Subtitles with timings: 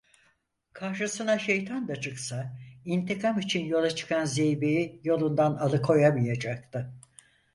[0.73, 6.93] Karşısına şeytan da çıksa, intikam için yola çıkan zeybeği yolundan alıkoyamayacaktı.